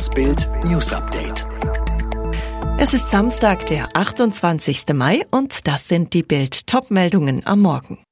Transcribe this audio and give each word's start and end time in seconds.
Das 0.00 0.08
Bild 0.08 0.48
News 0.64 0.94
Update. 0.94 1.46
Es 2.78 2.94
ist 2.94 3.10
Samstag, 3.10 3.66
der 3.66 3.94
28. 3.94 4.94
Mai 4.94 5.26
und 5.30 5.66
das 5.68 5.88
sind 5.88 6.14
die 6.14 6.22
Bild 6.22 6.66
Topmeldungen 6.66 7.46
am 7.46 7.60
Morgen. 7.60 8.02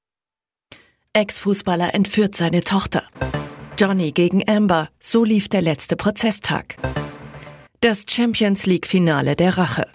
Ex-Fußballer 1.15 1.95
entführt 1.95 2.37
seine 2.37 2.61
Tochter. 2.61 3.05
Johnny 3.79 4.13
gegen 4.13 4.47
Amber, 4.47 4.91
so 5.01 5.25
lief 5.25 5.49
der 5.49 5.63
letzte 5.63 5.97
Prozesstag. 5.97 6.77
Das 7.81 8.05
Champions 8.07 8.67
League 8.67 8.87
Finale 8.87 9.35
der 9.35 9.57
Rache. 9.57 9.87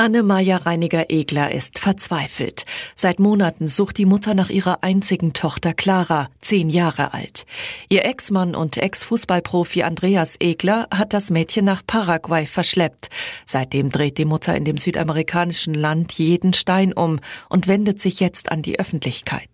Anne-Maja 0.00 0.58
Reiniger-Egler 0.58 1.50
ist 1.50 1.80
verzweifelt. 1.80 2.66
Seit 2.94 3.18
Monaten 3.18 3.66
sucht 3.66 3.98
die 3.98 4.04
Mutter 4.04 4.32
nach 4.34 4.48
ihrer 4.48 4.84
einzigen 4.84 5.32
Tochter 5.32 5.74
Clara, 5.74 6.28
zehn 6.40 6.70
Jahre 6.70 7.14
alt. 7.14 7.46
Ihr 7.88 8.04
Ex-Mann 8.04 8.54
und 8.54 8.76
Ex-Fußballprofi 8.76 9.82
Andreas 9.82 10.36
Egler 10.38 10.86
hat 10.94 11.12
das 11.12 11.30
Mädchen 11.30 11.64
nach 11.64 11.82
Paraguay 11.84 12.46
verschleppt. 12.46 13.10
Seitdem 13.44 13.90
dreht 13.90 14.18
die 14.18 14.24
Mutter 14.24 14.54
in 14.54 14.64
dem 14.64 14.78
südamerikanischen 14.78 15.74
Land 15.74 16.12
jeden 16.12 16.52
Stein 16.52 16.92
um 16.92 17.18
und 17.48 17.66
wendet 17.66 18.00
sich 18.00 18.20
jetzt 18.20 18.52
an 18.52 18.62
die 18.62 18.78
Öffentlichkeit. 18.78 19.50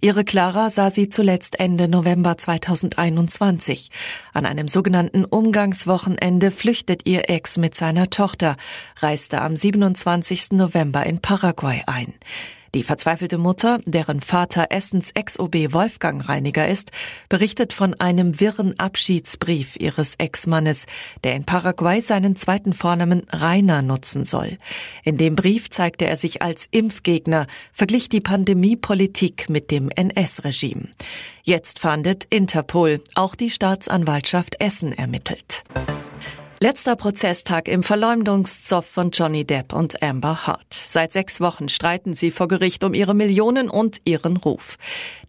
Ihre 0.00 0.22
Clara 0.22 0.70
sah 0.70 0.90
sie 0.90 1.08
zuletzt 1.08 1.58
Ende 1.58 1.88
November 1.88 2.38
2021. 2.38 3.90
An 4.34 4.46
einem 4.46 4.68
sogenannten 4.68 5.24
Umgangswochenende 5.24 6.52
flüchtet 6.52 7.06
ihr 7.06 7.28
Ex 7.28 7.56
mit 7.56 7.74
seiner 7.74 8.08
Tochter, 8.08 8.56
reiste 9.00 9.40
am 9.40 9.56
7 9.56 9.79
27. 9.80 10.52
November 10.52 11.06
in 11.06 11.20
Paraguay 11.20 11.82
ein. 11.86 12.12
Die 12.74 12.84
verzweifelte 12.84 13.38
Mutter, 13.38 13.78
deren 13.86 14.20
Vater 14.20 14.66
Essens 14.70 15.10
Ex-OB 15.12 15.72
Wolfgang 15.72 16.28
Reiniger 16.28 16.68
ist, 16.68 16.92
berichtet 17.28 17.72
von 17.72 17.94
einem 17.94 18.38
wirren 18.38 18.78
Abschiedsbrief 18.78 19.76
ihres 19.76 20.16
Ex-Mannes, 20.16 20.86
der 21.24 21.34
in 21.34 21.44
Paraguay 21.44 22.00
seinen 22.00 22.36
zweiten 22.36 22.74
Vornamen 22.74 23.22
Rainer 23.30 23.80
nutzen 23.80 24.24
soll. 24.24 24.58
In 25.02 25.16
dem 25.16 25.34
Brief 25.34 25.70
zeigte 25.70 26.06
er 26.06 26.16
sich 26.16 26.42
als 26.42 26.68
Impfgegner, 26.70 27.46
verglich 27.72 28.10
die 28.10 28.20
Pandemiepolitik 28.20 29.48
mit 29.48 29.70
dem 29.70 29.88
NS-Regime. 29.88 30.88
Jetzt 31.42 31.78
fahndet 31.78 32.26
Interpol, 32.28 33.00
auch 33.14 33.34
die 33.34 33.50
Staatsanwaltschaft 33.50 34.60
Essen 34.60 34.92
ermittelt. 34.92 35.64
Letzter 36.62 36.94
Prozesstag 36.94 37.68
im 37.68 37.82
Verleumdungszoff 37.82 38.84
von 38.84 39.12
Johnny 39.12 39.46
Depp 39.46 39.72
und 39.72 40.02
Amber 40.02 40.46
Hart. 40.46 40.74
Seit 40.74 41.14
sechs 41.14 41.40
Wochen 41.40 41.70
streiten 41.70 42.12
sie 42.12 42.30
vor 42.30 42.48
Gericht 42.48 42.84
um 42.84 42.92
ihre 42.92 43.14
Millionen 43.14 43.70
und 43.70 44.02
ihren 44.04 44.36
Ruf. 44.36 44.76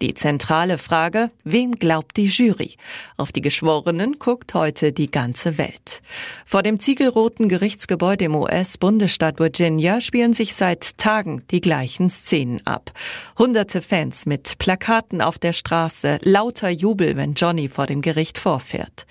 Die 0.02 0.14
zentrale 0.14 0.78
Frage, 0.78 1.32
wem 1.46 1.76
glaubt 1.76 2.18
die 2.18 2.26
Jury? 2.26 2.76
Auf 3.16 3.32
die 3.32 3.40
Geschworenen 3.40 4.20
guckt 4.20 4.54
heute 4.56 4.92
die 4.92 5.10
ganze 5.10 5.58
Welt. 5.58 6.02
Vor 6.46 6.64
dem 6.64 6.82
ziegelroten 6.82 7.48
Gerichtsgebäude 7.48 8.26
im 8.26 8.36
US-Bundesstaat 8.36 9.40
Virginia 9.40 10.02
spielen 10.02 10.34
sich 10.34 10.54
seit 10.54 10.98
Tagen 10.98 11.44
die 11.50 11.62
gleichen 11.62 12.10
Szenen 12.10 12.68
ab. 12.68 12.92
Hunderte 13.40 13.82
Fans 13.82 14.26
mit 14.26 14.58
Plakaten 14.58 15.22
auf 15.22 15.40
der 15.40 15.54
Straße, 15.54 16.20
lauter 16.24 16.70
Jubel, 16.70 17.16
wenn 17.16 17.36
Johnny 17.36 17.70
vor 17.70 17.88
dem 17.88 18.02
Gericht 18.02 18.38
vorfährt. 18.38 19.06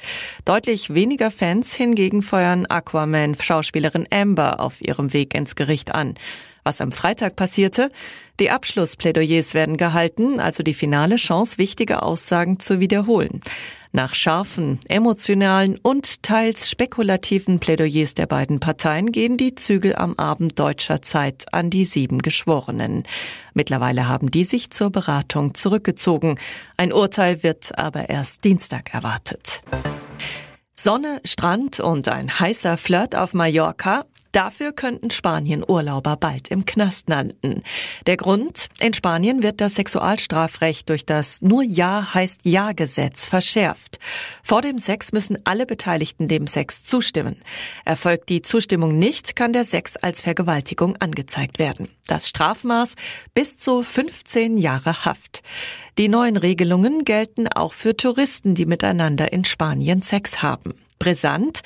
Deutlich 0.45 0.93
weniger 0.93 1.31
Fans 1.31 1.73
hingegen 1.73 2.10
Dagegen 2.11 2.23
feuern 2.23 2.67
Aquaman-Schauspielerin 2.67 4.09
Amber 4.11 4.59
auf 4.59 4.81
ihrem 4.81 5.13
Weg 5.13 5.33
ins 5.33 5.55
Gericht 5.55 5.95
an. 5.95 6.15
Was 6.65 6.81
am 6.81 6.91
Freitag 6.91 7.37
passierte? 7.37 7.93
Die 8.41 8.51
Abschlussplädoyers 8.51 9.55
werden 9.55 9.77
gehalten, 9.77 10.41
also 10.41 10.65
die 10.65 10.75
finale 10.75 11.15
Chance, 11.15 11.59
wichtige 11.59 12.03
Aussagen 12.03 12.59
zu 12.59 12.81
wiederholen. 12.81 13.43
Nach 13.93 14.17
scharfen, 14.17 14.81
emotionalen 14.89 15.79
und 15.81 16.25
teils 16.25 16.69
spekulativen 16.69 17.61
Plädoyers 17.61 18.15
der 18.15 18.27
beiden 18.27 18.59
Parteien 18.59 19.13
gehen 19.13 19.37
die 19.37 19.55
Zügel 19.55 19.95
am 19.95 20.15
Abend 20.19 20.59
deutscher 20.59 21.03
Zeit 21.03 21.47
an 21.53 21.71
die 21.71 21.85
sieben 21.85 22.23
Geschworenen. 22.23 23.05
Mittlerweile 23.55 24.09
haben 24.09 24.33
die 24.33 24.45
sich 24.45 24.71
zur 24.71 24.91
Beratung 24.91 25.55
zurückgezogen. 25.55 26.41
Ein 26.77 26.93
Urteil 26.93 27.45
wird 27.45 27.79
aber 27.79 28.11
erst 28.11 28.43
Dienstag 28.43 28.93
erwartet. 28.95 29.63
Sonne, 30.83 31.21
Strand 31.27 31.79
und 31.81 32.09
ein 32.09 32.41
heißer 32.41 32.79
Flirt 32.79 33.15
auf 33.15 33.35
Mallorca. 33.35 34.07
Dafür 34.33 34.73
könnten 34.73 35.11
Spanien 35.11 35.65
Urlauber 35.67 36.17
bald 36.17 36.49
im 36.49 36.65
Knast 36.65 37.09
landen. 37.09 37.63
Der 38.07 38.17
Grund? 38.17 38.69
In 38.81 38.95
Spanien 38.95 39.43
wird 39.43 39.61
das 39.61 39.75
Sexualstrafrecht 39.75 40.89
durch 40.89 41.05
das 41.05 41.43
Nur 41.43 41.63
Ja 41.63 42.15
heißt 42.15 42.43
Ja 42.45 42.73
Gesetz 42.73 43.27
verschärft. 43.27 43.99
Vor 44.45 44.63
dem 44.63 44.79
Sex 44.79 45.13
müssen 45.13 45.39
alle 45.45 45.67
Beteiligten 45.67 46.29
dem 46.29 46.47
Sex 46.47 46.85
zustimmen. 46.85 47.43
Erfolgt 47.85 48.29
die 48.29 48.43
Zustimmung 48.43 48.99
nicht, 48.99 49.35
kann 49.35 49.53
der 49.53 49.65
Sex 49.65 49.97
als 49.97 50.21
Vergewaltigung 50.21 50.97
angezeigt 50.99 51.59
werden. 51.59 51.89
Das 52.07 52.29
Strafmaß 52.29 52.95
bis 53.35 53.57
zu 53.57 53.83
15 53.83 54.59
Jahre 54.59 55.05
Haft. 55.05 55.43
Die 55.99 56.09
neuen 56.09 56.37
Regelungen 56.37 57.05
gelten 57.05 57.49
auch 57.49 57.73
für 57.73 57.97
Touristen, 57.97 58.55
die 58.55 58.67
miteinander 58.67 59.33
in 59.33 59.45
Spanien 59.45 60.03
Sex 60.03 60.43
haben. 60.43 60.75
Brisant. 61.01 61.63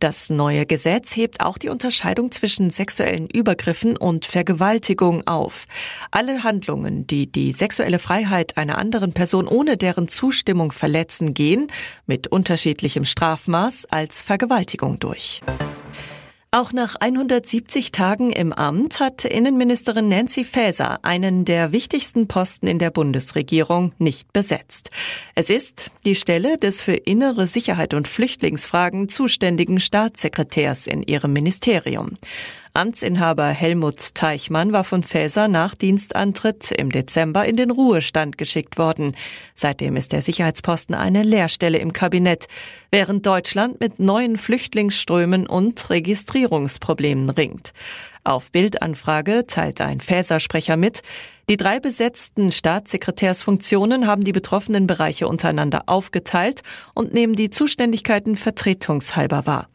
Das 0.00 0.30
neue 0.30 0.66
Gesetz 0.66 1.14
hebt 1.14 1.40
auch 1.40 1.58
die 1.58 1.68
Unterscheidung 1.68 2.32
zwischen 2.32 2.70
sexuellen 2.70 3.28
Übergriffen 3.28 3.96
und 3.96 4.24
Vergewaltigung 4.24 5.24
auf. 5.28 5.66
Alle 6.10 6.42
Handlungen, 6.42 7.06
die 7.06 7.30
die 7.30 7.52
sexuelle 7.52 8.00
Freiheit 8.00 8.56
einer 8.56 8.78
anderen 8.78 9.12
Person 9.12 9.46
ohne 9.46 9.76
deren 9.76 10.08
Zustimmung 10.08 10.72
verletzen, 10.72 11.34
gehen 11.34 11.68
mit 12.06 12.26
unterschiedlichem 12.26 13.04
Strafmaß 13.04 13.86
als 13.90 14.22
Vergewaltigung 14.22 14.98
durch. 14.98 15.42
Auch 16.50 16.72
nach 16.72 16.96
170 16.98 17.92
Tagen 17.92 18.30
im 18.30 18.54
Amt 18.54 19.00
hat 19.00 19.26
Innenministerin 19.26 20.08
Nancy 20.08 20.44
Faeser 20.44 20.98
einen 21.02 21.44
der 21.44 21.72
wichtigsten 21.72 22.26
Posten 22.26 22.66
in 22.66 22.78
der 22.78 22.90
Bundesregierung 22.90 23.92
nicht 23.98 24.32
besetzt. 24.32 24.90
Es 25.34 25.50
ist 25.50 25.90
die 26.06 26.14
Stelle 26.14 26.56
des 26.56 26.80
für 26.80 26.94
innere 26.94 27.46
Sicherheit 27.46 27.92
und 27.92 28.08
Flüchtlingsfragen 28.08 29.10
zuständigen 29.10 29.78
Staatssekretärs 29.78 30.86
in 30.86 31.02
ihrem 31.02 31.34
Ministerium. 31.34 32.16
Amtsinhaber 32.78 33.48
Helmut 33.48 34.14
Teichmann 34.14 34.72
war 34.72 34.84
von 34.84 35.02
Faeser 35.02 35.48
nach 35.48 35.74
Dienstantritt 35.74 36.70
im 36.70 36.92
Dezember 36.92 37.44
in 37.44 37.56
den 37.56 37.72
Ruhestand 37.72 38.38
geschickt 38.38 38.78
worden. 38.78 39.16
Seitdem 39.56 39.96
ist 39.96 40.12
der 40.12 40.22
Sicherheitsposten 40.22 40.94
eine 40.94 41.24
Lehrstelle 41.24 41.78
im 41.78 41.92
Kabinett, 41.92 42.46
während 42.92 43.26
Deutschland 43.26 43.80
mit 43.80 43.98
neuen 43.98 44.38
Flüchtlingsströmen 44.38 45.48
und 45.48 45.90
Registrierungsproblemen 45.90 47.30
ringt. 47.30 47.72
Auf 48.22 48.52
Bildanfrage 48.52 49.48
teilt 49.48 49.80
ein 49.80 50.00
Faeser-Sprecher 50.00 50.76
mit, 50.76 51.02
die 51.50 51.56
drei 51.56 51.80
besetzten 51.80 52.52
Staatssekretärsfunktionen 52.52 54.06
haben 54.06 54.22
die 54.22 54.30
betroffenen 54.30 54.86
Bereiche 54.86 55.26
untereinander 55.26 55.82
aufgeteilt 55.86 56.62
und 56.94 57.12
nehmen 57.12 57.34
die 57.34 57.50
Zuständigkeiten 57.50 58.36
vertretungshalber 58.36 59.46
wahr. 59.46 59.68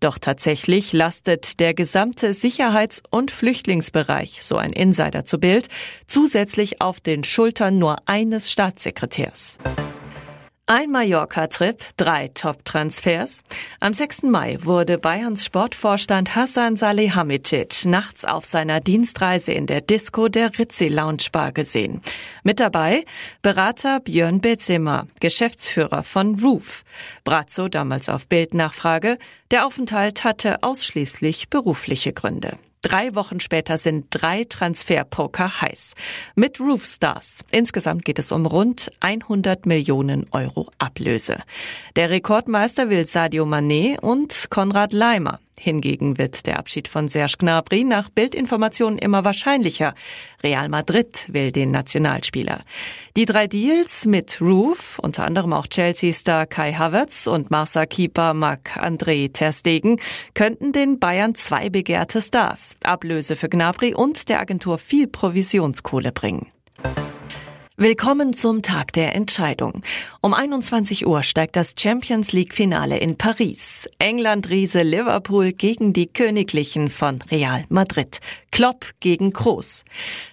Doch 0.00 0.18
tatsächlich 0.18 0.94
lastet 0.94 1.60
der 1.60 1.74
gesamte 1.74 2.32
Sicherheits- 2.32 3.02
und 3.10 3.30
Flüchtlingsbereich, 3.30 4.42
so 4.42 4.56
ein 4.56 4.72
Insider 4.72 5.26
zu 5.26 5.38
Bild, 5.38 5.68
zusätzlich 6.06 6.80
auf 6.80 7.00
den 7.00 7.22
Schultern 7.22 7.78
nur 7.78 7.96
eines 8.06 8.50
Staatssekretärs. 8.50 9.58
Ein 10.72 10.92
Mallorca-Trip, 10.92 11.82
drei 11.96 12.28
Top-Transfers. 12.28 13.42
Am 13.80 13.92
6. 13.92 14.22
Mai 14.22 14.56
wurde 14.62 14.98
Bayerns 14.98 15.44
Sportvorstand 15.44 16.36
Hassan 16.36 16.76
Salihamidzic 16.76 17.86
nachts 17.86 18.24
auf 18.24 18.44
seiner 18.44 18.78
Dienstreise 18.78 19.50
in 19.52 19.66
der 19.66 19.80
Disco 19.80 20.28
der 20.28 20.56
Ritzi 20.56 20.86
Lounge 20.86 21.24
Bar 21.32 21.50
gesehen. 21.50 22.02
Mit 22.44 22.60
dabei 22.60 23.04
Berater 23.42 23.98
Björn 23.98 24.40
Bezema, 24.40 25.08
Geschäftsführer 25.18 26.04
von 26.04 26.38
Roof. 26.38 26.84
Brazzo 27.24 27.66
damals 27.66 28.08
auf 28.08 28.28
Bildnachfrage, 28.28 29.18
der 29.50 29.66
Aufenthalt 29.66 30.22
hatte 30.22 30.62
ausschließlich 30.62 31.50
berufliche 31.50 32.12
Gründe. 32.12 32.56
Drei 32.82 33.14
Wochen 33.14 33.40
später 33.40 33.76
sind 33.76 34.06
drei 34.08 34.44
Transferpoker 34.44 35.60
heiß. 35.60 35.94
Mit 36.34 36.60
Roofstars. 36.60 37.44
Insgesamt 37.50 38.06
geht 38.06 38.18
es 38.18 38.32
um 38.32 38.46
rund 38.46 38.90
100 39.00 39.66
Millionen 39.66 40.26
Euro 40.30 40.70
Ablöse. 40.78 41.42
Der 41.96 42.08
Rekordmeister 42.08 42.88
will 42.88 43.04
Sadio 43.04 43.44
Mané 43.44 44.00
und 44.00 44.46
Konrad 44.48 44.94
Leimer. 44.94 45.40
Hingegen 45.58 46.16
wird 46.16 46.46
der 46.46 46.58
Abschied 46.58 46.88
von 46.88 47.08
Serge 47.08 47.34
Gnabry 47.38 47.84
nach 47.84 48.08
Bildinformationen 48.08 48.98
immer 48.98 49.24
wahrscheinlicher. 49.24 49.94
Real 50.42 50.70
Madrid 50.70 51.26
will 51.28 51.52
den 51.52 51.70
Nationalspieler. 51.70 52.60
Die 53.16 53.26
drei 53.26 53.46
Deals 53.46 54.06
mit 54.06 54.40
Roof, 54.40 54.98
unter 54.98 55.24
anderem 55.24 55.52
auch 55.52 55.66
Chelsea-Star 55.66 56.46
Kai 56.46 56.72
Havertz 56.72 57.26
und 57.26 57.50
Marsa-Keeper 57.50 58.32
Marc-André 58.32 59.32
Terstegen, 59.32 60.00
könnten 60.32 60.72
den 60.72 60.98
Bayern 60.98 61.34
zwei 61.34 61.68
begehrte 61.68 62.22
Stars, 62.22 62.76
Ablöse 62.82 63.36
für 63.36 63.50
Gnabry 63.50 63.94
und 63.94 64.30
der 64.30 64.40
Agentur 64.40 64.78
viel 64.78 65.08
Provisionskohle 65.08 66.12
bringen. 66.12 66.50
Willkommen 67.82 68.34
zum 68.34 68.60
Tag 68.60 68.92
der 68.92 69.14
Entscheidung. 69.14 69.80
Um 70.20 70.34
21 70.34 71.06
Uhr 71.06 71.22
steigt 71.22 71.56
das 71.56 71.72
Champions 71.80 72.32
League 72.32 72.52
Finale 72.52 72.98
in 72.98 73.16
Paris. 73.16 73.88
England-Riese 73.98 74.82
Liverpool 74.82 75.52
gegen 75.52 75.94
die 75.94 76.06
Königlichen 76.06 76.90
von 76.90 77.22
Real 77.30 77.64
Madrid. 77.70 78.20
Klopp 78.50 78.84
gegen 79.00 79.32
Kroos. 79.32 79.84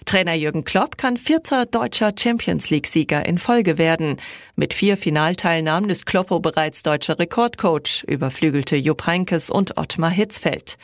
Trainer 0.04 0.34
Jürgen 0.34 0.64
Klopp 0.64 0.98
kann 0.98 1.16
vierter 1.16 1.64
deutscher 1.64 2.12
Champions 2.14 2.68
League 2.68 2.86
Sieger 2.86 3.24
in 3.24 3.38
Folge 3.38 3.78
werden. 3.78 4.18
Mit 4.54 4.74
vier 4.74 4.98
Finalteilnahmen 4.98 5.88
ist 5.88 6.04
Kloppo 6.04 6.40
bereits 6.40 6.82
deutscher 6.82 7.18
Rekordcoach, 7.18 8.04
überflügelte 8.06 8.76
Jupp 8.76 9.06
Heynckes 9.06 9.48
und 9.48 9.78
Ottmar 9.78 10.10
Hitzfeld. 10.10 10.76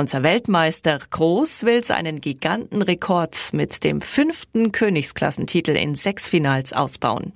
Unser 0.00 0.22
Weltmeister 0.22 0.98
Groß 1.10 1.64
will 1.64 1.84
seinen 1.84 2.22
Gigantenrekord 2.22 3.50
mit 3.52 3.84
dem 3.84 4.00
fünften 4.00 4.72
Königsklassentitel 4.72 5.72
in 5.72 5.94
sechs 5.94 6.26
Finals 6.26 6.72
ausbauen. 6.72 7.34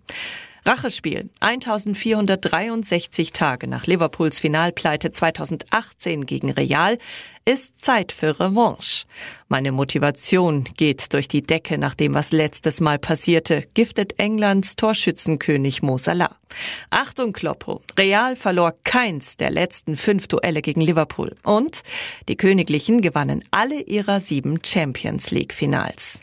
Rachespiel. 0.67 1.29
1463 1.41 3.33
Tage 3.33 3.67
nach 3.67 3.87
Liverpools 3.87 4.41
Finalpleite 4.41 5.13
2018 5.13 6.25
gegen 6.25 6.51
Real 6.51 6.97
ist 7.45 7.85
Zeit 7.85 8.13
für 8.13 8.41
Revanche. 8.41 9.05
Meine 9.49 9.73
Motivation 9.73 10.65
geht 10.77 11.13
durch 11.13 11.29
die 11.29 11.43
Decke 11.43 11.77
nach 11.77 11.95
dem, 11.95 12.15
was 12.15 12.33
letztes 12.33 12.81
Mal 12.81 12.99
passierte, 12.99 13.67
giftet 13.75 14.19
Englands 14.19 14.77
Torschützenkönig 14.77 15.83
Mo 15.83 15.99
Salah. 15.99 16.37
Achtung 16.89 17.35
Kloppo. 17.35 17.83
Real 17.99 18.35
verlor 18.35 18.75
keins 18.85 19.37
der 19.37 19.51
letzten 19.51 19.99
fünf 19.99 20.29
Duelle 20.29 20.63
gegen 20.63 20.81
Liverpool. 20.81 21.37
Und 21.43 21.83
die 22.29 22.37
Königlichen 22.37 23.03
gewannen 23.03 23.45
alle 23.51 23.83
ihrer 23.83 24.21
sieben 24.21 24.61
Champions 24.65 25.31
League 25.31 25.53
Finals. 25.53 26.23